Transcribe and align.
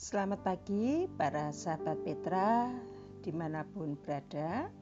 Selamat 0.00 0.40
pagi 0.40 1.04
para 1.20 1.52
sahabat 1.52 2.00
Petra 2.08 2.72
di 3.20 3.36
mana 3.36 3.68
pun 3.68 4.00
berada 4.00 4.72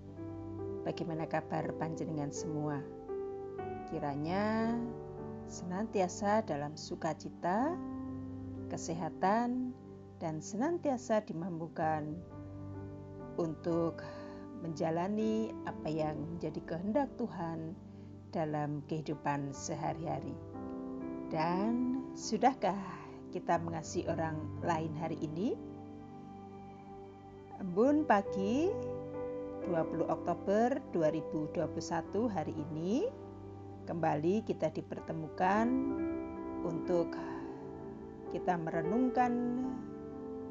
Bagaimana 0.86 1.26
kabar 1.26 1.74
panjenengan 1.74 2.30
semua 2.30 2.78
Kiranya 3.90 4.78
senantiasa 5.50 6.46
dalam 6.46 6.78
sukacita, 6.78 7.74
kesehatan, 8.70 9.74
dan 10.22 10.38
senantiasa 10.38 11.26
dimampukan 11.26 12.14
untuk 13.42 14.06
menjalani 14.62 15.50
apa 15.66 15.90
yang 15.90 16.14
menjadi 16.14 16.62
kehendak 16.62 17.10
Tuhan 17.18 17.74
dalam 18.30 18.86
kehidupan 18.86 19.50
sehari-hari. 19.50 20.38
Dan 21.26 22.06
sudahkah 22.14 23.07
kita 23.28 23.60
mengasihi 23.60 24.08
orang 24.08 24.36
lain 24.64 24.92
hari 24.96 25.20
ini. 25.20 25.52
Embun 27.60 28.06
pagi 28.06 28.70
20 29.68 30.08
Oktober 30.08 30.80
2021 30.96 31.56
hari 32.32 32.54
ini 32.56 33.04
kembali 33.84 34.46
kita 34.46 34.72
dipertemukan 34.72 35.66
untuk 36.64 37.12
kita 38.32 38.54
merenungkan 38.56 39.64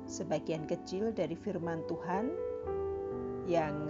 sebagian 0.06 0.66
kecil 0.70 1.10
dari 1.14 1.34
firman 1.34 1.82
Tuhan 1.90 2.30
yang 3.48 3.90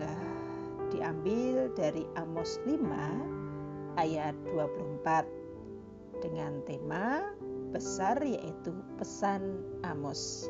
diambil 0.94 1.74
dari 1.76 2.08
Amos 2.16 2.62
5 2.64 3.98
ayat 3.98 4.36
24 4.54 6.24
dengan 6.24 6.62
tema 6.64 7.37
besar 7.72 8.20
yaitu 8.24 8.72
pesan 8.96 9.64
Amos. 9.84 10.48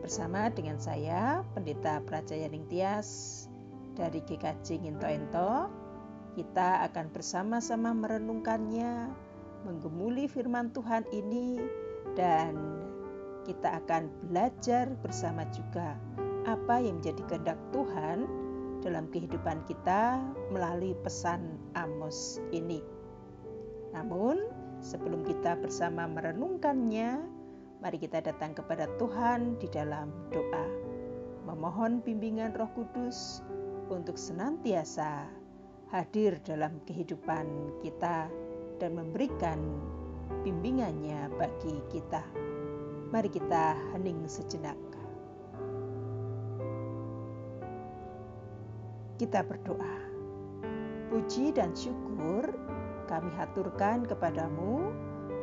Bersama 0.00 0.48
dengan 0.48 0.80
saya, 0.80 1.44
Pendeta 1.52 2.00
Prajaya 2.02 2.48
Ningtyas 2.48 3.44
dari 3.98 4.24
GKJ 4.24 4.80
Nginto 4.80 5.06
Ento, 5.06 5.52
kita 6.38 6.88
akan 6.88 7.12
bersama-sama 7.12 7.92
merenungkannya, 7.92 9.12
menggemuli 9.68 10.24
firman 10.24 10.72
Tuhan 10.72 11.04
ini, 11.12 11.60
dan 12.16 12.56
kita 13.44 13.82
akan 13.84 14.08
belajar 14.30 14.88
bersama 15.04 15.44
juga 15.52 15.98
apa 16.48 16.80
yang 16.80 17.02
menjadi 17.02 17.22
kehendak 17.28 17.60
Tuhan 17.76 18.24
dalam 18.80 19.12
kehidupan 19.12 19.60
kita 19.68 20.16
melalui 20.48 20.96
pesan 21.04 21.60
Amos 21.76 22.40
ini. 22.56 22.80
Namun, 23.92 24.40
Sebelum 24.80 25.28
kita 25.28 25.60
bersama 25.60 26.08
merenungkannya, 26.08 27.20
mari 27.84 28.00
kita 28.00 28.24
datang 28.24 28.56
kepada 28.56 28.88
Tuhan 28.96 29.60
di 29.60 29.68
dalam 29.68 30.08
doa, 30.32 30.66
memohon 31.44 32.00
bimbingan 32.00 32.56
Roh 32.56 32.72
Kudus 32.72 33.44
untuk 33.92 34.16
senantiasa 34.16 35.28
hadir 35.92 36.40
dalam 36.48 36.80
kehidupan 36.88 37.76
kita 37.84 38.32
dan 38.80 38.90
memberikan 38.96 39.60
bimbingannya 40.48 41.28
bagi 41.36 41.76
kita. 41.92 42.24
Mari 43.12 43.28
kita 43.28 43.76
hening 43.92 44.24
sejenak. 44.24 44.78
Kita 49.20 49.44
berdoa. 49.44 50.08
Puji 51.12 51.52
dan 51.52 51.76
syukur 51.76 52.48
kami 53.10 53.34
haturkan 53.34 54.06
kepadamu, 54.06 54.94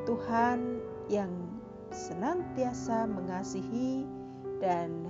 Tuhan 0.08 0.80
yang 1.12 1.30
senantiasa 1.92 3.04
mengasihi 3.12 4.08
dan 4.64 5.04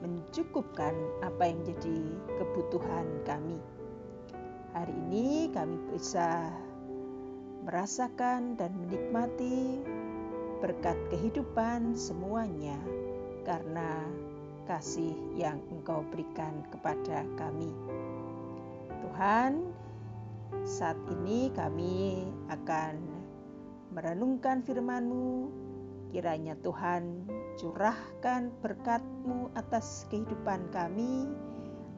mencukupkan 0.00 0.96
apa 1.20 1.42
yang 1.44 1.60
menjadi 1.60 1.98
kebutuhan 2.40 3.06
kami. 3.28 3.60
Hari 4.72 4.94
ini 5.08 5.52
kami 5.52 5.76
bisa 5.92 6.48
merasakan 7.68 8.56
dan 8.56 8.72
menikmati 8.80 9.84
berkat 10.64 10.96
kehidupan 11.12 11.92
semuanya 11.92 12.80
karena 13.44 14.08
kasih 14.64 15.12
yang 15.36 15.60
Engkau 15.72 16.04
berikan 16.08 16.64
kepada 16.72 17.24
kami. 17.36 17.72
Tuhan, 19.04 19.67
saat 20.64 20.96
ini 21.08 21.48
kami 21.52 22.28
akan 22.52 23.00
merenungkan 23.92 24.60
firman-Mu. 24.64 25.48
Kiranya 26.08 26.56
Tuhan 26.64 27.28
curahkan 27.60 28.48
berkat-Mu 28.64 29.52
atas 29.52 30.08
kehidupan 30.08 30.72
kami, 30.72 31.28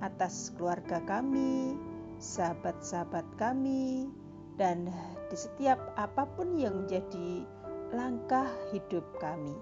atas 0.03 0.51
keluarga 0.59 0.99
kami, 1.07 1.79
sahabat-sahabat 2.19 3.27
kami, 3.39 4.11
dan 4.59 4.91
di 5.31 5.37
setiap 5.39 5.79
apa 5.95 6.27
pun 6.35 6.59
yang 6.59 6.85
menjadi 6.85 7.47
langkah 7.95 8.51
hidup 8.75 9.07
kami. 9.23 9.55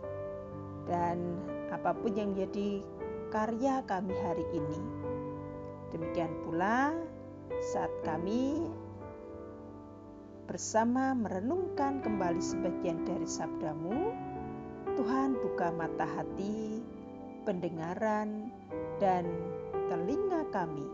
Dan 0.89 1.37
apa 1.69 1.93
pun 1.93 2.17
yang 2.17 2.33
menjadi 2.33 2.81
karya 3.29 3.85
kami 3.85 4.17
hari 4.25 4.47
ini. 4.57 4.81
Demikian 5.93 6.33
pula 6.45 6.97
saat 7.59 7.91
kami 8.07 8.63
bersama 10.47 11.13
merenungkan 11.13 12.01
kembali 12.01 12.41
sebagian 12.41 13.05
dari 13.05 13.27
sabdamu, 13.29 14.15
Tuhan 14.97 15.37
buka 15.37 15.75
mata 15.75 16.07
hati, 16.07 16.81
pendengaran, 17.45 18.49
dan 19.03 19.29
telinga 19.93 20.49
kami, 20.55 20.87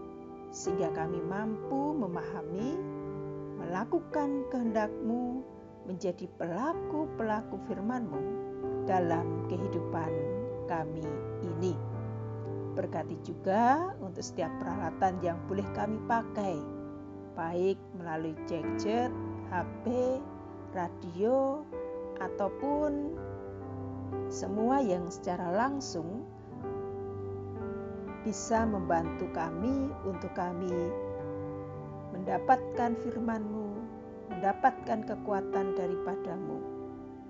sehingga 0.51 0.91
kami 0.97 1.23
mampu 1.23 1.95
memahami, 1.95 2.75
melakukan 3.63 4.43
kehendakmu, 4.51 5.45
menjadi 5.85 6.27
pelaku-pelaku 6.41 7.61
firmanmu 7.69 8.23
dalam 8.89 9.47
kehidupan 9.53 10.13
kami. 10.67 11.34
Berkati 12.75 13.15
juga 13.23 13.95
untuk 14.03 14.27
setiap 14.27 14.51
peralatan 14.59 15.23
yang 15.23 15.39
boleh 15.47 15.67
kami 15.79 15.95
pakai, 16.11 16.59
baik 17.39 17.79
melalui 17.95 18.35
gadget, 18.51 19.15
HP, 19.55 20.19
radio, 20.75 21.63
ataupun 22.19 23.15
semua 24.27 24.83
yang 24.83 25.07
secara 25.07 25.55
langsung 25.55 26.27
bisa 28.27 28.67
membantu 28.67 29.31
kami 29.31 29.91
untuk 30.03 30.35
kami 30.35 30.91
mendapatkan 32.11 32.99
firman-Mu, 33.07 33.69
mendapatkan 34.35 35.07
kekuatan 35.07 35.79
daripadamu. 35.79 36.59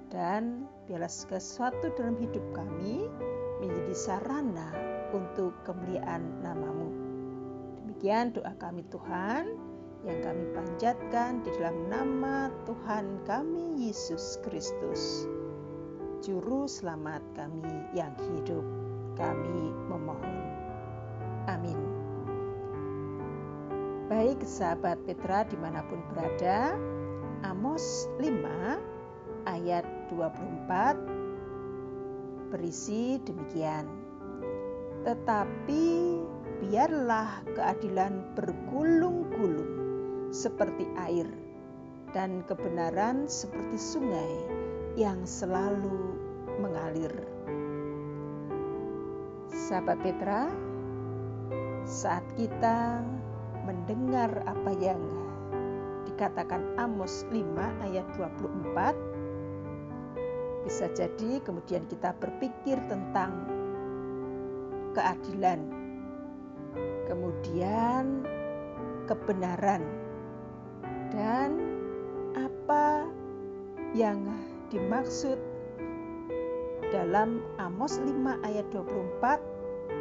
Dan 0.08 0.70
biarlah 0.86 1.10
sesuatu 1.10 1.90
dalam 1.98 2.14
hidup 2.22 2.44
kami 2.54 3.10
menjadi 3.58 3.94
sarana 3.96 4.93
untuk 5.14 5.54
kemuliaan 5.62 6.42
namamu. 6.42 6.90
Demikian 7.86 8.34
doa 8.34 8.50
kami 8.58 8.82
Tuhan 8.90 9.54
yang 10.04 10.18
kami 10.20 10.44
panjatkan 10.52 11.40
di 11.46 11.54
dalam 11.56 11.88
nama 11.88 12.50
Tuhan 12.66 13.22
kami 13.24 13.78
Yesus 13.78 14.42
Kristus. 14.42 15.24
Juru 16.20 16.66
selamat 16.66 17.22
kami 17.38 17.72
yang 17.94 18.12
hidup, 18.18 18.66
kami 19.14 19.72
memohon. 19.88 20.42
Amin. 21.46 21.78
Baik 24.10 24.44
sahabat 24.44 25.00
Petra 25.08 25.48
di 25.48 25.56
mana 25.56 25.80
pun 25.88 26.00
berada, 26.12 26.76
Amos 27.44 28.08
5 28.20 28.28
ayat 29.48 29.84
24 30.12 30.96
berisi 32.52 33.20
demikian. 33.24 34.03
Tetapi 35.04 35.84
biarlah 36.64 37.44
keadilan 37.52 38.32
bergulung-gulung 38.32 39.72
seperti 40.32 40.88
air, 40.96 41.28
dan 42.14 42.46
kebenaran 42.46 43.26
seperti 43.26 43.76
sungai 43.76 44.32
yang 44.94 45.26
selalu 45.26 46.14
mengalir. 46.62 47.10
Sahabat 49.50 49.98
Petra, 50.00 50.46
saat 51.82 52.22
kita 52.38 53.02
mendengar 53.66 54.30
apa 54.46 54.70
yang 54.78 55.02
dikatakan 56.06 56.62
Amos 56.78 57.26
5 57.34 57.42
ayat 57.82 58.06
24, 58.14 58.94
bisa 60.64 60.86
jadi 60.94 61.42
kemudian 61.42 61.82
kita 61.90 62.14
berpikir 62.22 62.78
tentang 62.86 63.63
keadilan, 64.94 65.60
kemudian 67.10 68.24
kebenaran, 69.10 69.82
dan 71.12 71.58
apa 72.38 73.04
yang 73.92 74.22
dimaksud 74.72 75.38
dalam 76.90 77.42
Amos 77.58 77.98
5 77.98 78.46
ayat 78.46 78.66
24 78.70 79.54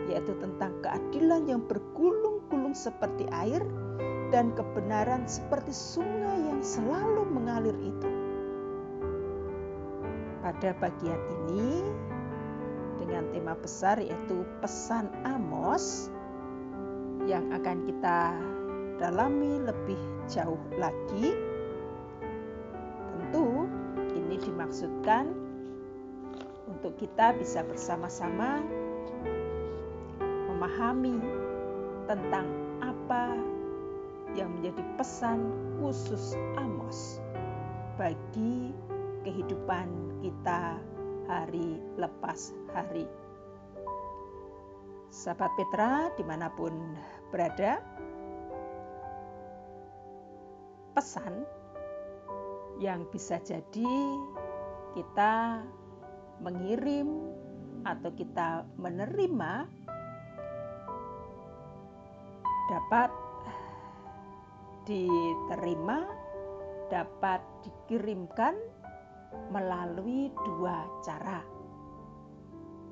yaitu 0.09 0.33
tentang 0.37 0.73
keadilan 0.83 1.47
yang 1.47 1.61
bergulung-gulung 1.65 2.75
seperti 2.75 3.25
air 3.33 3.63
dan 4.33 4.49
kebenaran 4.57 5.29
seperti 5.29 5.69
sungai 5.69 6.49
yang 6.49 6.61
selalu 6.65 7.23
mengalir 7.29 7.77
itu. 7.81 8.09
Pada 10.41 10.75
bagian 10.81 11.21
ini 11.39 11.85
dengan 13.03 13.27
tema 13.35 13.51
besar 13.59 13.99
yaitu 13.99 14.47
pesan 14.63 15.11
Amos 15.27 16.07
yang 17.27 17.51
akan 17.51 17.83
kita 17.83 18.39
dalami 18.95 19.59
lebih 19.59 19.99
jauh 20.31 20.59
lagi. 20.79 21.35
Tentu 23.11 23.67
ini 24.15 24.39
dimaksudkan 24.39 25.35
untuk 26.71 26.95
kita 26.95 27.35
bisa 27.35 27.67
bersama-sama 27.67 28.63
memahami 30.47 31.19
tentang 32.07 32.47
apa 32.79 33.35
yang 34.31 34.47
menjadi 34.55 34.79
pesan 34.95 35.43
khusus 35.83 36.39
Amos 36.55 37.19
bagi 37.99 38.71
kehidupan 39.27 40.19
kita 40.23 40.79
hari 41.27 41.79
lepas 41.95 42.51
hari. 42.73 43.07
Sahabat 45.13 45.53
Petra 45.53 46.09
di 46.17 46.23
mana 46.25 46.49
pun 46.49 46.73
berada, 47.29 47.77
pesan 50.97 51.45
yang 52.81 53.05
bisa 53.13 53.37
jadi 53.45 53.93
kita 54.97 55.61
mengirim 56.41 57.29
atau 57.85 58.09
kita 58.17 58.65
menerima 58.81 59.69
dapat 62.73 63.09
diterima, 64.89 66.09
dapat 66.89 67.39
dikirimkan 67.63 68.57
melalui 69.53 70.33
dua 70.45 70.85
cara. 71.05 71.41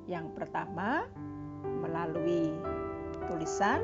Yang 0.06 0.34
pertama, 0.34 1.06
melalui 1.62 2.50
tulisan, 3.26 3.82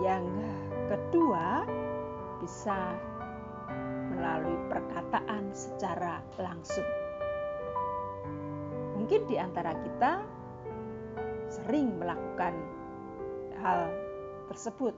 yang 0.00 0.24
kedua, 0.88 1.64
bisa 2.40 2.96
melalui 4.12 4.56
perkataan 4.72 5.52
secara 5.52 6.24
langsung. 6.40 6.86
Mungkin 8.96 9.28
di 9.28 9.36
antara 9.36 9.76
kita 9.76 10.24
sering 11.52 12.00
melakukan 12.00 12.54
hal 13.60 13.92
tersebut, 14.50 14.96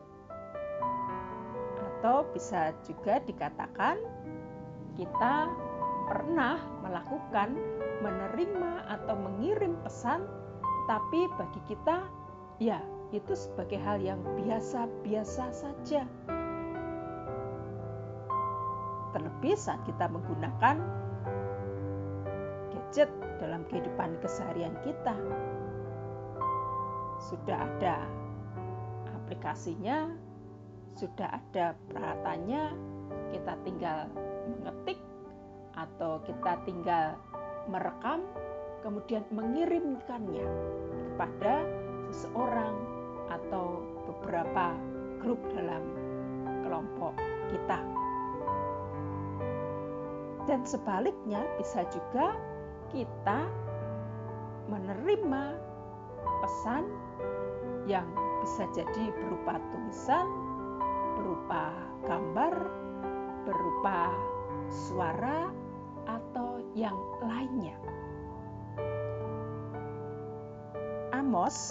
atau 1.98 2.22
bisa 2.30 2.70
juga 2.86 3.18
dikatakan 3.26 3.98
kita 4.94 5.50
pernah 6.08 6.56
melakukan 6.80 7.52
menerima 8.00 8.72
atau 8.88 9.14
mengirim 9.14 9.76
pesan, 9.84 10.24
tapi 10.88 11.28
bagi 11.36 11.60
kita, 11.68 12.08
ya, 12.56 12.80
itu 13.12 13.36
sebagai 13.36 13.76
hal 13.76 14.00
yang 14.00 14.20
biasa-biasa 14.40 15.52
saja. 15.52 16.08
Terlebih 19.12 19.56
saat 19.56 19.84
kita 19.84 20.08
menggunakan 20.08 20.80
gadget 22.72 23.12
dalam 23.36 23.68
kehidupan 23.68 24.16
keseharian 24.24 24.72
kita, 24.80 25.12
sudah 27.28 27.68
ada 27.68 28.08
aplikasinya, 29.12 30.08
sudah 30.96 31.36
ada 31.36 31.76
peralatannya, 31.92 32.72
kita 33.28 33.52
tinggal 33.60 34.08
mengetik 34.48 34.87
kita 36.26 36.58
tinggal 36.66 37.18
merekam 37.68 38.24
kemudian 38.80 39.26
mengirimkannya 39.34 40.46
kepada 41.14 41.66
seseorang 42.08 42.74
atau 43.28 43.84
beberapa 44.08 44.72
grup 45.20 45.40
dalam 45.52 45.82
kelompok 46.64 47.12
kita. 47.52 47.80
Dan 50.48 50.64
sebaliknya 50.64 51.44
bisa 51.60 51.84
juga 51.92 52.32
kita 52.88 53.44
menerima 54.72 55.44
pesan 56.40 56.88
yang 57.84 58.08
bisa 58.40 58.64
jadi 58.72 59.12
berupa 59.12 59.60
tulisan, 59.68 60.24
berupa 61.20 61.72
gambar, 62.08 62.54
berupa 63.44 64.12
suara, 64.68 65.52
atau 66.08 66.64
yang 66.72 66.96
lainnya. 67.20 67.76
Amos 71.12 71.70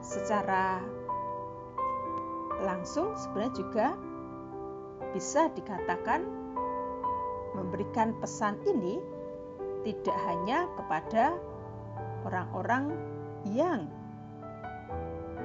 secara 0.00 0.80
langsung 2.64 3.12
sebenarnya 3.14 3.54
juga 3.54 3.86
bisa 5.12 5.52
dikatakan 5.52 6.24
memberikan 7.52 8.16
pesan 8.16 8.56
ini 8.64 8.96
tidak 9.84 10.16
hanya 10.24 10.64
kepada 10.78 11.36
orang-orang 12.24 12.96
yang 13.52 13.90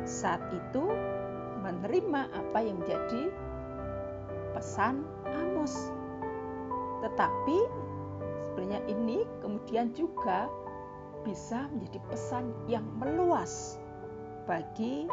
saat 0.08 0.40
itu 0.54 0.88
menerima 1.60 2.32
apa 2.32 2.60
yang 2.64 2.80
menjadi 2.80 3.34
pesan 4.56 5.04
Amos, 5.28 5.92
tetapi 7.04 7.58
sebenarnya 8.58 8.82
ini 8.90 9.22
kemudian 9.38 9.94
juga 9.94 10.50
bisa 11.22 11.70
menjadi 11.70 12.02
pesan 12.10 12.50
yang 12.66 12.82
meluas 12.98 13.78
bagi 14.50 15.06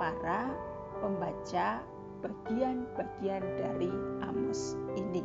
para 0.00 0.48
pembaca 1.04 1.84
bagian-bagian 2.24 3.44
dari 3.60 3.92
Amos 4.24 4.80
ini. 4.96 5.20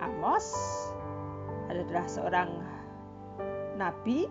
Amos 0.00 0.48
adalah 1.68 2.08
seorang 2.08 2.56
nabi 3.76 4.24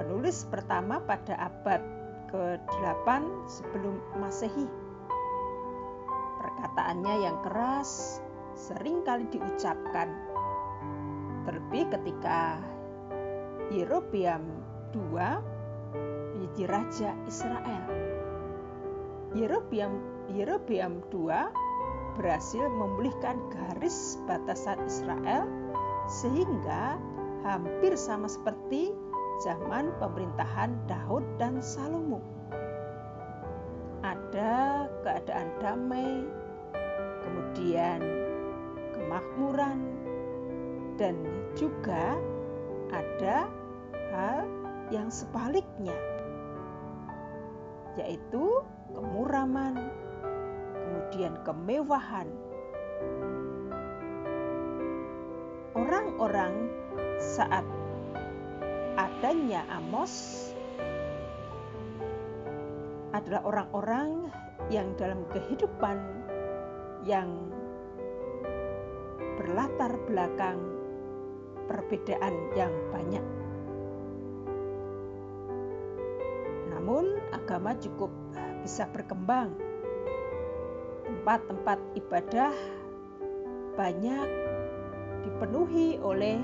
penulis 0.00 0.48
pertama 0.48 0.96
pada 1.04 1.44
abad 1.44 1.84
ke-8 2.32 3.08
sebelum 3.52 4.00
Masehi. 4.16 4.64
Perkataannya 6.40 7.14
yang 7.20 7.36
keras 7.44 8.24
sering 8.56 9.04
kali 9.04 9.28
diucapkan 9.28 10.33
Terlebih 11.44 11.92
ketika 11.92 12.60
Yerobeam 13.72 14.44
II 14.96 15.54
menjadi 16.34 16.64
raja 16.68 17.10
Israel. 17.28 17.84
Yerobeam 19.34 19.98
Yerobeam 20.30 21.02
II 21.10 21.34
berhasil 22.14 22.64
memulihkan 22.70 23.42
garis 23.50 24.16
batasan 24.30 24.78
Israel 24.86 25.50
sehingga 26.06 26.94
hampir 27.42 27.98
sama 27.98 28.30
seperti 28.30 28.94
zaman 29.42 29.90
pemerintahan 29.98 30.78
Daud 30.86 31.26
dan 31.42 31.58
Salomo. 31.58 32.22
Ada 34.06 34.86
keadaan 35.02 35.48
damai, 35.58 36.22
kemudian 37.24 38.00
kemakmuran, 38.94 40.03
dan 40.94 41.18
juga 41.58 42.18
ada 42.94 43.50
hal 44.14 44.46
yang 44.94 45.10
sebaliknya, 45.10 45.96
yaitu 47.98 48.62
kemuraman, 48.94 49.90
kemudian 50.74 51.34
kemewahan. 51.42 52.28
Orang-orang 55.74 56.70
saat 57.18 57.66
adanya 58.94 59.66
Amos 59.74 60.54
adalah 63.10 63.42
orang-orang 63.42 64.30
yang 64.70 64.94
dalam 64.94 65.26
kehidupan 65.34 65.98
yang 67.02 67.30
berlatar 69.38 69.98
belakang 70.06 70.73
perbedaan 71.66 72.34
yang 72.56 72.72
banyak. 72.92 73.24
Namun, 76.72 77.20
agama 77.32 77.72
cukup 77.80 78.12
bisa 78.64 78.88
berkembang. 78.92 79.52
Tempat-tempat 81.04 81.78
ibadah 81.96 82.54
banyak 83.76 84.28
dipenuhi 85.24 85.96
oleh 86.00 86.40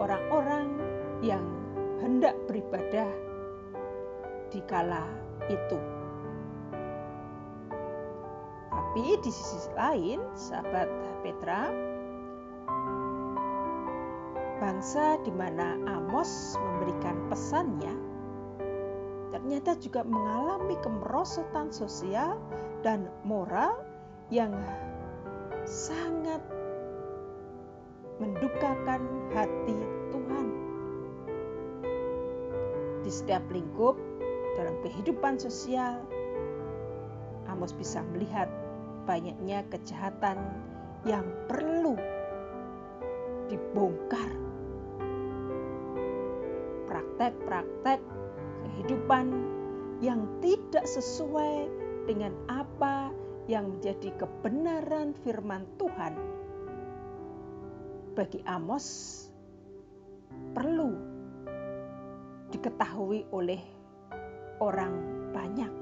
orang-orang 0.00 0.68
yang 1.20 1.44
hendak 2.00 2.32
beribadah 2.48 3.08
di 4.48 4.60
kala 4.64 5.04
itu. 5.52 5.78
Tapi 8.72 9.20
di 9.22 9.30
sisi 9.30 9.70
lain, 9.76 10.18
sahabat 10.34 10.88
Petra, 11.22 11.70
bangsa 14.70 15.18
di 15.26 15.34
mana 15.34 15.74
Amos 15.90 16.54
memberikan 16.54 17.26
pesannya 17.26 17.90
ternyata 19.34 19.74
juga 19.82 20.06
mengalami 20.06 20.78
kemerosotan 20.78 21.74
sosial 21.74 22.38
dan 22.86 23.10
moral 23.26 23.82
yang 24.30 24.54
sangat 25.66 26.38
mendukakan 28.22 29.02
hati 29.34 29.74
Tuhan. 30.14 30.46
Di 33.02 33.10
setiap 33.10 33.42
lingkup 33.50 33.98
dalam 34.54 34.78
kehidupan 34.86 35.34
sosial, 35.42 35.98
Amos 37.50 37.74
bisa 37.74 38.06
melihat 38.14 38.46
banyaknya 39.02 39.66
kejahatan 39.66 40.38
yang 41.02 41.26
perlu 41.50 41.98
dibongkar. 43.50 44.49
Praktek-praktek 47.20 48.00
kehidupan 48.64 49.28
yang 50.00 50.24
tidak 50.40 50.88
sesuai 50.88 51.68
dengan 52.08 52.32
apa 52.48 53.12
yang 53.44 53.76
menjadi 53.76 54.08
kebenaran 54.16 55.12
firman 55.20 55.68
Tuhan. 55.76 56.16
Bagi 58.16 58.40
Amos 58.48 58.88
perlu 60.56 60.96
diketahui 62.56 63.28
oleh 63.36 63.60
orang 64.64 64.96
banyak. 65.36 65.72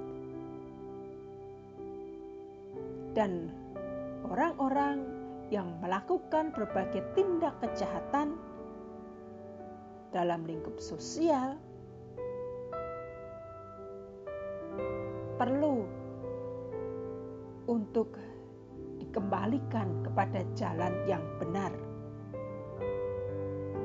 Dan 3.15 3.47
orang-orang 4.27 5.07
yang 5.55 5.71
melakukan 5.79 6.51
berbagai 6.51 7.07
tindak 7.15 7.55
kejahatan 7.63 8.48
dalam 10.11 10.45
lingkup 10.49 10.81
sosial 10.81 11.59
perlu 15.39 15.87
untuk 17.69 18.19
dikembalikan 18.99 20.03
kepada 20.03 20.43
jalan 20.59 20.93
yang 21.07 21.23
benar. 21.39 21.71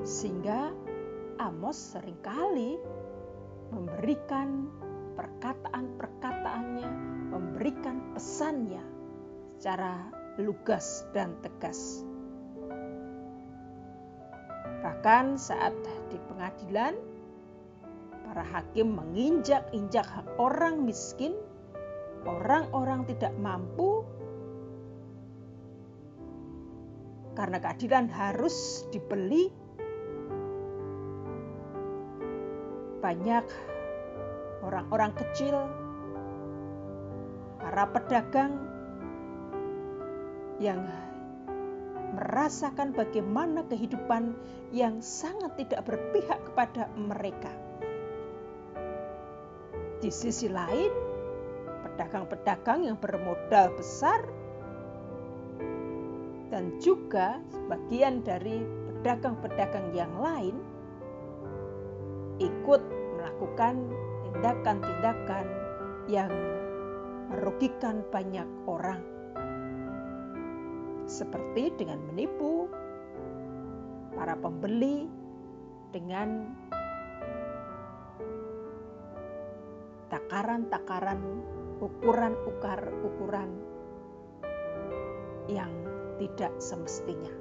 Sehingga 0.04 0.74
Amos 1.40 1.78
sering 1.78 2.18
kali 2.26 2.80
memberikan 3.74 4.70
perkataan-perkataannya, 5.14 6.90
memberikan 7.34 8.14
pesannya 8.14 8.84
secara 9.54 10.10
lugas 10.42 11.06
dan 11.14 11.38
tegas. 11.46 12.06
Bahkan 14.84 15.40
saat 15.40 15.74
di 16.14 16.22
pengadilan, 16.30 16.94
para 18.30 18.46
hakim 18.46 18.94
menginjak-injak 18.94 20.06
hak 20.06 20.30
orang 20.38 20.86
miskin, 20.86 21.34
orang-orang 22.30 23.02
tidak 23.10 23.34
mampu, 23.42 24.06
karena 27.34 27.58
keadilan 27.58 28.06
harus 28.14 28.86
dibeli. 28.94 29.50
Banyak 33.02 33.44
orang-orang 34.64 35.12
kecil, 35.18 35.58
para 37.60 37.90
pedagang 37.90 38.56
yang 40.62 40.86
merasakan 42.14 42.94
bagaimana 42.94 43.66
kehidupan 43.66 44.38
yang 44.70 45.02
sangat 45.02 45.58
tidak 45.58 45.82
berpihak 45.90 46.40
kepada 46.46 46.88
mereka. 46.94 47.50
Di 49.98 50.14
sisi 50.14 50.46
lain, 50.52 50.94
pedagang-pedagang 51.86 52.86
yang 52.86 52.98
bermodal 53.02 53.74
besar 53.74 54.22
dan 56.54 56.78
juga 56.78 57.42
sebagian 57.50 58.22
dari 58.22 58.62
pedagang-pedagang 58.62 59.90
yang 59.98 60.14
lain 60.22 60.54
ikut 62.38 62.82
melakukan 63.18 63.90
tindakan-tindakan 64.28 65.46
yang 66.12 66.30
merugikan 67.32 68.04
banyak 68.12 68.46
orang 68.68 69.13
seperti 71.06 71.74
dengan 71.76 72.00
menipu 72.12 72.72
para 74.14 74.38
pembeli 74.40 75.10
dengan 75.92 76.48
takaran-takaran 80.08 81.20
ukuran-ukuran 81.82 83.50
yang 85.50 85.74
tidak 86.22 86.54
semestinya. 86.62 87.34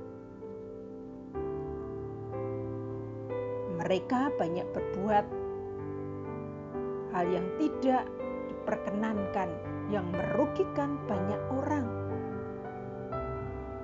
Mereka 3.82 4.34
banyak 4.38 4.66
berbuat 4.72 5.26
hal 7.12 7.26
yang 7.28 7.46
tidak 7.60 8.08
diperkenankan, 8.48 9.50
yang 9.92 10.06
merugikan 10.10 10.96
banyak 11.06 11.40
orang 11.52 12.01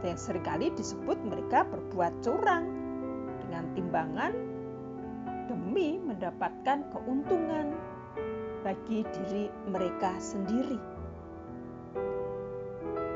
yang 0.07 0.19
sering 0.19 0.45
kali 0.47 0.71
disebut 0.79 1.19
mereka 1.27 1.67
berbuat 1.67 2.13
curang 2.23 2.71
dengan 3.43 3.65
timbangan 3.75 4.33
demi 5.51 5.99
mendapatkan 5.99 6.87
keuntungan 6.95 7.75
bagi 8.63 9.03
diri 9.03 9.51
mereka 9.71 10.15
sendiri. 10.21 10.79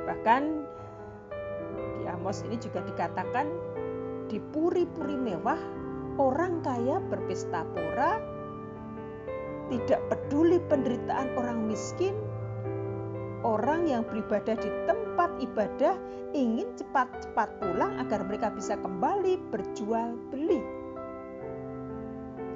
Bahkan 0.08 0.42
di 2.02 2.04
Amos 2.10 2.42
ini 2.42 2.58
juga 2.58 2.82
dikatakan 2.82 3.46
di 4.26 4.42
puri-puri 4.50 5.14
mewah 5.14 5.60
orang 6.18 6.64
kaya 6.64 6.98
berpesta 7.12 7.62
pora 7.76 8.18
tidak 9.70 10.00
peduli 10.10 10.60
penderitaan 10.68 11.32
orang 11.38 11.64
miskin 11.68 12.12
orang 13.42 13.88
yang 13.88 14.02
beribadah 14.04 14.56
di 14.58 14.68
tempat 14.84 15.01
ibadah 15.42 15.94
ingin 16.32 16.72
cepat-cepat 16.78 17.60
pulang 17.60 18.00
agar 18.00 18.24
mereka 18.24 18.48
bisa 18.54 18.78
kembali 18.80 19.36
berjual 19.52 20.16
beli. 20.32 20.62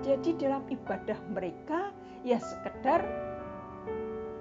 Jadi 0.06 0.38
dalam 0.38 0.62
ibadah 0.70 1.18
mereka 1.34 1.90
ya 2.22 2.38
sekedar 2.38 3.02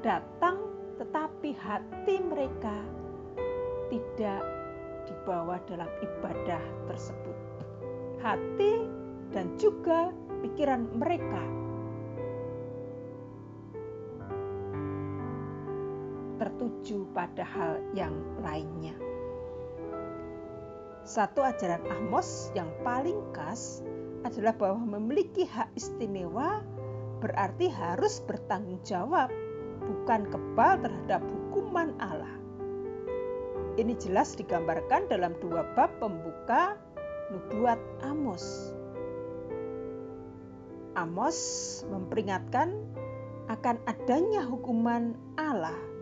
datang 0.06 0.62
tetapi 1.02 1.58
hati 1.58 2.22
mereka 2.22 2.78
tidak 3.90 4.42
dibawa 5.10 5.58
dalam 5.66 5.90
ibadah 6.02 6.62
tersebut. 6.86 7.38
Hati 8.22 8.86
dan 9.34 9.58
juga 9.58 10.14
pikiran 10.46 10.86
mereka 10.96 11.65
tertuju 16.66 17.06
pada 17.14 17.46
hal 17.46 17.78
yang 17.94 18.18
lainnya. 18.42 18.98
Satu 21.06 21.46
ajaran 21.46 21.86
Amos 21.94 22.50
yang 22.58 22.74
paling 22.82 23.22
khas 23.38 23.86
adalah 24.26 24.58
bahwa 24.58 24.98
memiliki 24.98 25.46
hak 25.46 25.70
istimewa 25.78 26.66
berarti 27.22 27.70
harus 27.70 28.18
bertanggung 28.26 28.82
jawab, 28.82 29.30
bukan 29.86 30.26
kebal 30.34 30.82
terhadap 30.82 31.22
hukuman 31.22 31.94
Allah. 32.02 32.34
Ini 33.78 33.94
jelas 34.02 34.34
digambarkan 34.34 35.06
dalam 35.06 35.38
dua 35.38 35.70
bab 35.78 35.94
pembuka 36.02 36.82
nubuat 37.30 37.78
Amos. 38.02 38.74
Amos 40.98 41.38
memperingatkan 41.94 42.74
akan 43.54 43.78
adanya 43.86 44.42
hukuman 44.42 45.14
Allah 45.38 45.95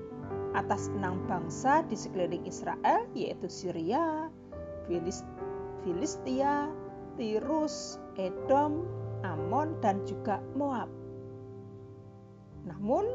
atas 0.53 0.89
enam 0.93 1.21
bangsa 1.25 1.81
di 1.89 1.97
sekeliling 1.97 2.45
Israel 2.45 3.05
yaitu 3.17 3.49
Syria, 3.49 4.29
Filistia, 5.83 6.69
Tirus, 7.17 7.97
Edom, 8.17 8.85
Amon, 9.25 9.77
dan 9.81 10.01
juga 10.05 10.39
Moab. 10.57 10.89
Namun, 12.63 13.05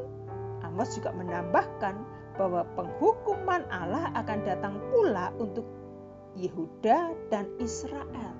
Amos 0.61 0.93
juga 0.93 1.09
menambahkan 1.15 1.97
bahwa 2.37 2.61
penghukuman 2.77 3.65
Allah 3.73 4.13
akan 4.15 4.39
datang 4.45 4.75
pula 4.93 5.33
untuk 5.41 5.65
Yehuda 6.37 7.17
dan 7.33 7.49
Israel. 7.57 8.39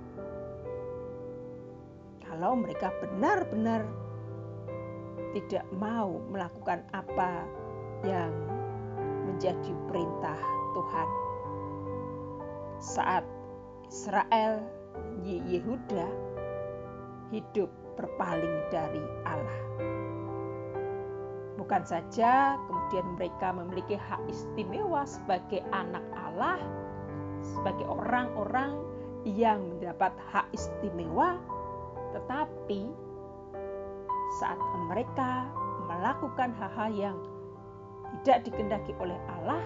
kalau 2.29 2.53
mereka 2.53 2.93
benar-benar 3.01 3.83
tidak 5.33 5.65
mau 5.73 6.21
melakukan 6.29 6.85
apa 6.93 7.43
yang 8.05 8.31
menjadi 9.39 9.71
perintah 9.87 10.35
Tuhan. 10.75 11.09
Saat 12.83 13.23
Israel 13.87 14.59
Yehuda 15.23 16.11
hidup 17.31 17.71
berpaling 17.95 18.67
dari 18.67 18.99
Allah. 19.23 19.63
Bukan 21.55 21.87
saja 21.87 22.59
kemudian 22.67 23.15
mereka 23.15 23.55
memiliki 23.55 23.95
hak 23.95 24.19
istimewa 24.27 25.07
sebagai 25.07 25.63
anak 25.71 26.03
Allah, 26.19 26.59
sebagai 27.39 27.87
orang-orang 27.87 28.75
yang 29.23 29.63
mendapat 29.71 30.11
hak 30.35 30.51
istimewa, 30.51 31.39
tetapi 32.11 32.91
saat 34.43 34.59
mereka 34.91 35.47
melakukan 35.87 36.51
hal-hal 36.59 36.91
yang 36.91 37.17
tidak 38.21 38.47
dikendaki 38.49 38.91
oleh 38.97 39.17
Allah, 39.27 39.61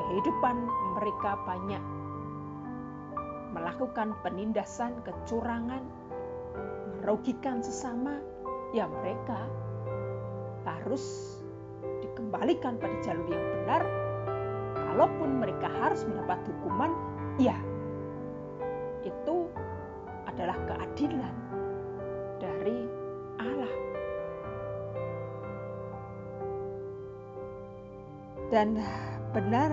kehidupan 0.00 0.56
mereka 0.98 1.38
banyak 1.48 1.82
melakukan 3.52 4.16
penindasan, 4.24 4.96
kecurangan, 5.04 5.84
merugikan 7.00 7.60
sesama, 7.60 8.16
ya 8.72 8.88
mereka 8.88 9.44
harus 10.64 11.36
dikembalikan 12.00 12.80
pada 12.80 12.96
jalur 13.04 13.28
yang 13.28 13.44
benar. 13.60 13.82
Kalaupun 14.92 15.40
mereka 15.40 15.68
harus 15.80 16.04
mendapat 16.04 16.40
hukuman, 16.48 16.92
ya 17.40 17.56
itu 19.04 19.48
adalah 20.28 20.56
keadilan 20.68 21.41
Dan 28.52 28.76
benar 29.32 29.72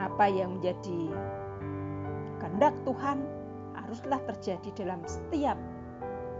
apa 0.00 0.24
yang 0.32 0.56
menjadi 0.56 1.12
kehendak 2.40 2.72
Tuhan 2.88 3.20
haruslah 3.76 4.16
terjadi 4.32 4.72
dalam 4.80 5.04
setiap 5.04 5.60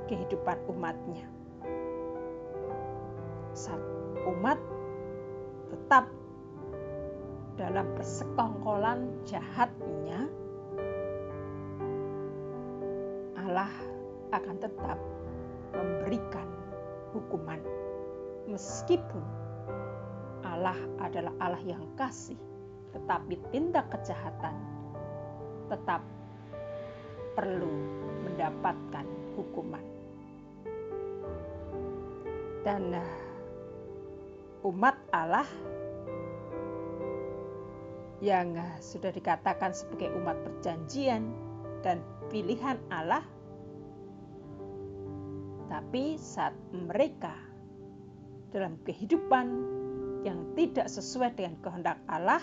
kehidupan 0.08 0.56
umatnya. 0.72 1.28
Saat 3.52 3.84
umat 4.32 4.56
tetap 5.68 6.08
dalam 7.60 7.84
persekongkolan 7.92 9.12
jahatnya, 9.28 10.24
Allah 13.36 13.68
akan 14.32 14.56
tetap 14.56 14.96
memberikan 15.76 16.48
hukuman 17.12 17.60
meskipun 18.48 19.37
Allah 20.58 20.74
adalah 20.98 21.30
Allah 21.38 21.62
yang 21.62 21.86
kasih, 21.94 22.34
tetapi 22.90 23.38
tindak 23.54 23.94
kejahatan 23.94 24.58
tetap 25.70 26.02
perlu 27.38 27.70
mendapatkan 28.26 29.06
hukuman. 29.38 29.86
Dan 32.66 32.90
eh, 32.90 33.12
umat 34.66 34.98
Allah 35.14 35.46
yang 38.18 38.58
eh, 38.58 38.74
sudah 38.82 39.14
dikatakan 39.14 39.70
sebagai 39.70 40.10
umat 40.18 40.42
perjanjian 40.42 41.30
dan 41.86 42.02
pilihan 42.34 42.82
Allah, 42.90 43.22
tapi 45.70 46.18
saat 46.18 46.58
mereka 46.74 47.30
dalam 48.50 48.74
kehidupan 48.82 49.77
yang 50.26 50.54
tidak 50.58 50.90
sesuai 50.90 51.34
dengan 51.38 51.54
kehendak 51.62 51.98
Allah, 52.10 52.42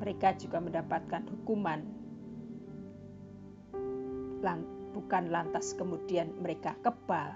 mereka 0.00 0.36
juga 0.36 0.60
mendapatkan 0.60 1.24
hukuman. 1.28 2.04
Bukan 4.94 5.34
lantas 5.34 5.74
kemudian 5.74 6.30
mereka 6.38 6.78
kebal 6.84 7.34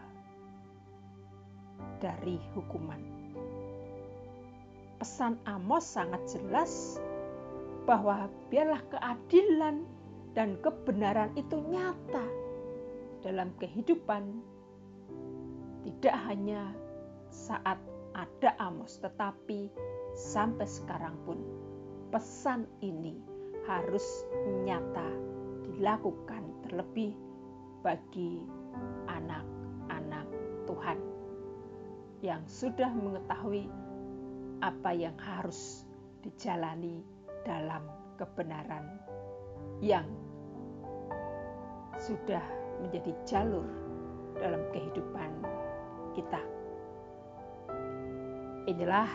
dari 1.98 2.38
hukuman. 2.54 3.02
Pesan 5.02 5.34
Amos 5.42 5.82
sangat 5.82 6.22
jelas 6.30 7.02
bahwa 7.82 8.30
biarlah 8.46 8.78
keadilan 8.94 9.82
dan 10.38 10.54
kebenaran 10.62 11.34
itu 11.34 11.58
nyata 11.66 12.26
dalam 13.26 13.50
kehidupan, 13.58 14.38
tidak 15.82 16.16
hanya 16.30 16.70
saat 17.32 17.80
ada 18.18 18.50
Amos, 18.58 18.98
tetapi 18.98 19.70
sampai 20.18 20.66
sekarang 20.66 21.14
pun 21.22 21.38
pesan 22.10 22.66
ini 22.82 23.14
harus 23.70 24.26
nyata 24.66 25.06
dilakukan 25.70 26.42
terlebih 26.66 27.14
bagi 27.86 28.42
anak-anak 29.06 30.26
Tuhan 30.66 30.98
yang 32.18 32.42
sudah 32.50 32.90
mengetahui 32.90 33.70
apa 34.58 34.90
yang 34.90 35.14
harus 35.22 35.86
dijalani 36.26 36.98
dalam 37.46 37.86
kebenaran 38.18 38.98
yang 39.78 40.10
sudah 42.02 42.42
menjadi 42.82 43.14
jalur 43.22 43.66
dalam 44.42 44.62
kehidupan 44.74 45.30
kita. 46.18 46.57
Inilah 48.68 49.08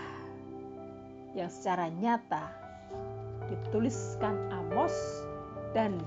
yang 1.38 1.46
secara 1.46 1.94
nyata 2.02 2.50
dituliskan 3.46 4.34
Amos 4.50 4.98
dan 5.78 6.02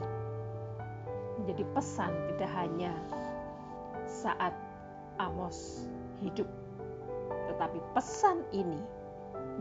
menjadi 1.38 1.62
pesan 1.70 2.10
tidak 2.34 2.50
hanya 2.58 2.90
saat 4.02 4.50
Amos 5.22 5.86
hidup, 6.18 6.50
tetapi 7.46 7.78
pesan 7.94 8.42
ini 8.50 8.82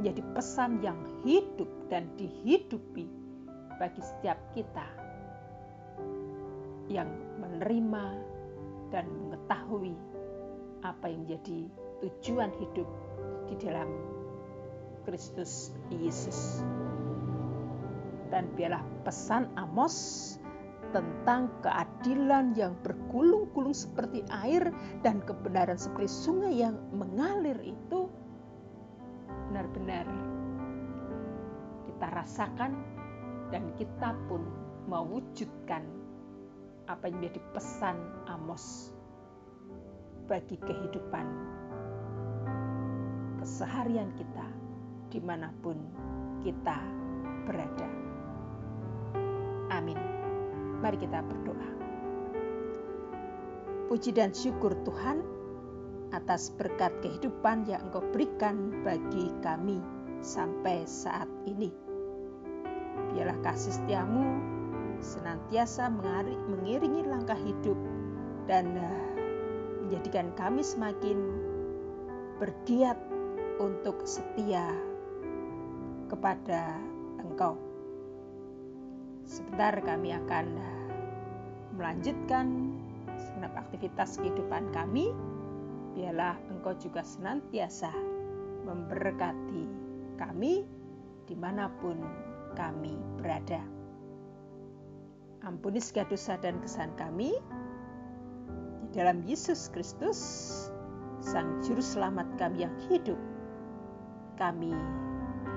menjadi 0.01 0.25
pesan 0.33 0.81
yang 0.81 0.97
hidup 1.21 1.69
dan 1.93 2.09
dihidupi 2.17 3.05
bagi 3.77 4.01
setiap 4.01 4.41
kita 4.57 4.89
yang 6.89 7.13
menerima 7.37 8.17
dan 8.89 9.05
mengetahui 9.29 9.93
apa 10.81 11.05
yang 11.05 11.21
menjadi 11.29 11.69
tujuan 12.01 12.49
hidup 12.57 12.89
di 13.49 13.55
dalam 13.61 13.89
Kristus 15.05 15.73
Yesus. 15.93 16.65
Dan 18.33 18.49
biarlah 18.57 18.81
pesan 19.05 19.47
Amos 19.55 19.95
tentang 20.95 21.51
keadilan 21.59 22.55
yang 22.55 22.73
bergulung-gulung 22.79 23.75
seperti 23.75 24.23
air 24.31 24.71
dan 25.03 25.19
kebenaran 25.23 25.75
seperti 25.75 26.07
sungai 26.07 26.55
yang 26.63 26.79
mengalir 26.95 27.59
itu 27.63 28.07
benar-benar 29.51 30.07
kita 31.87 32.07
rasakan 32.11 32.71
dan 33.51 33.75
kita 33.75 34.15
pun 34.31 34.43
mewujudkan 34.87 35.83
apa 36.85 37.09
yang 37.09 37.19
menjadi 37.19 37.41
pesan 37.51 37.97
Amos 38.29 38.93
bagi 40.31 40.57
kehidupan 40.57 41.54
keseharian 43.45 44.09
kita 44.17 44.49
di 45.13 45.21
mana 45.21 45.53
pun 45.61 45.77
kita 46.41 46.81
berada. 47.45 47.85
Amin. 49.69 50.01
Mari 50.81 50.97
kita 50.97 51.21
berdoa. 51.21 51.69
Puji 53.85 54.17
dan 54.17 54.33
syukur 54.33 54.73
Tuhan 54.81 55.21
atas 56.09 56.49
berkat 56.57 56.89
kehidupan 57.05 57.69
yang 57.69 57.85
Engkau 57.85 58.01
berikan 58.09 58.81
bagi 58.81 59.29
kami 59.45 59.77
sampai 60.25 60.81
saat 60.89 61.29
ini. 61.45 61.69
Biarlah 63.13 63.37
kasih 63.45 63.77
setiamu 63.77 64.25
senantiasa 65.05 65.93
mengiringi 65.93 67.05
langkah 67.05 67.37
hidup 67.37 67.77
dan 68.49 68.73
eh, 68.73 69.05
menjadikan 69.85 70.33
kami 70.33 70.65
semakin 70.65 71.17
bergiat 72.41 72.97
untuk 73.59 74.03
setia 74.03 74.71
kepada 76.11 76.75
Engkau. 77.21 77.57
Sebentar 79.25 79.73
kami 79.81 80.13
akan 80.13 80.45
melanjutkan 81.75 82.71
segenap 83.17 83.53
aktivitas 83.57 84.21
kehidupan 84.21 84.69
kami. 84.71 85.11
Biarlah 85.95 86.37
Engkau 86.51 86.75
juga 86.77 87.01
senantiasa 87.01 87.89
memberkati 88.65 89.63
kami 90.19 90.67
di 91.25 91.35
mana 91.35 91.71
pun 91.81 91.97
kami 92.53 92.95
berada. 93.19 93.59
Ampuni 95.45 95.77
segala 95.77 96.09
dosa 96.09 96.39
dan 96.41 96.57
kesalahan 96.61 96.95
kami. 96.97 97.31
Di 98.81 98.87
dalam 98.97 99.21
Yesus 99.27 99.69
Kristus, 99.69 100.19
Sang 101.21 101.61
Juru 101.61 101.83
Selamat 101.83 102.25
kami 102.37 102.65
yang 102.65 102.75
hidup, 102.89 103.17
kami 104.35 104.75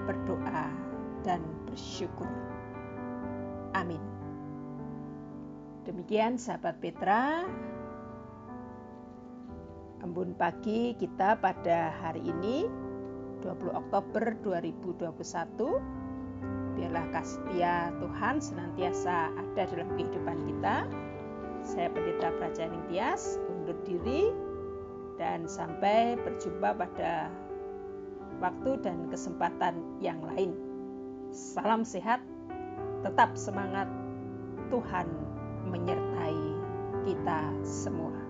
berdoa 0.07 0.71
dan 1.27 1.43
bersyukur. 1.69 2.31
Amin. 3.77 4.01
Demikian 5.85 6.41
sahabat 6.41 6.81
Petra, 6.81 7.45
embun 10.05 10.33
pagi 10.39 10.95
kita 10.97 11.37
pada 11.43 11.91
hari 12.01 12.23
ini 12.23 12.71
20 13.43 13.75
Oktober 13.75 14.35
2021 14.43 16.79
biarlah 16.79 17.07
kasih 17.11 17.43
Tuhan 17.99 18.39
senantiasa 18.39 19.35
ada 19.35 19.63
dalam 19.67 19.91
kehidupan 19.99 20.47
kita 20.47 20.87
saya 21.67 21.91
pendeta 21.91 22.31
Prajaning 22.39 22.87
Tias 22.87 23.43
undur 23.51 23.75
diri 23.83 24.31
dan 25.19 25.51
sampai 25.51 26.15
berjumpa 26.23 26.79
pada 26.79 27.27
waktu 28.39 28.79
dan 28.83 29.11
kesempatan 29.11 29.79
yang 30.03 30.19
lain. 30.23 30.55
Salam 31.31 31.85
sehat 31.85 32.23
tetap 33.03 33.37
semangat 33.39 33.87
Tuhan 34.73 35.07
menyertai 35.69 36.41
kita 37.05 37.53
semua 37.63 38.28